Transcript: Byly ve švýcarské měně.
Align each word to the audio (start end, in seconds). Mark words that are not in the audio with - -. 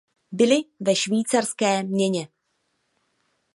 Byly 0.31 0.63
ve 0.79 0.95
švýcarské 0.95 1.83
měně. 1.83 2.27